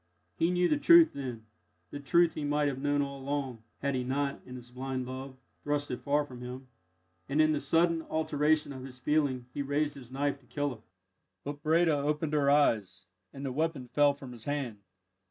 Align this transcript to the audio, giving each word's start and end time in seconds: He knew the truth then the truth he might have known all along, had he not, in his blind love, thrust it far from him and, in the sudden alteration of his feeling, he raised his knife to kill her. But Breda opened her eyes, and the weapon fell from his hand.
He 0.35 0.49
knew 0.49 0.67
the 0.67 0.79
truth 0.79 1.13
then 1.13 1.45
the 1.91 1.99
truth 1.99 2.33
he 2.33 2.43
might 2.43 2.67
have 2.67 2.79
known 2.81 3.03
all 3.03 3.19
along, 3.19 3.61
had 3.83 3.93
he 3.93 4.03
not, 4.03 4.41
in 4.47 4.55
his 4.55 4.71
blind 4.71 5.05
love, 5.05 5.37
thrust 5.63 5.91
it 5.91 5.99
far 5.99 6.25
from 6.25 6.41
him 6.41 6.67
and, 7.29 7.39
in 7.39 7.51
the 7.51 7.59
sudden 7.59 8.01
alteration 8.09 8.73
of 8.73 8.83
his 8.83 8.97
feeling, 8.97 9.45
he 9.53 9.61
raised 9.61 9.93
his 9.93 10.11
knife 10.11 10.39
to 10.39 10.47
kill 10.47 10.73
her. 10.73 10.81
But 11.43 11.61
Breda 11.61 11.93
opened 11.95 12.33
her 12.33 12.49
eyes, 12.49 13.05
and 13.31 13.45
the 13.45 13.51
weapon 13.51 13.89
fell 13.89 14.15
from 14.15 14.31
his 14.31 14.45
hand. 14.45 14.79